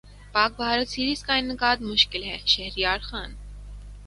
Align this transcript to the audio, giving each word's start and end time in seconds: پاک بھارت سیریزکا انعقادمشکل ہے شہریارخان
پاک 0.33 0.51
بھارت 0.57 0.87
سیریزکا 0.87 1.33
انعقادمشکل 1.35 2.23
ہے 2.23 2.37
شہریارخان 2.45 3.29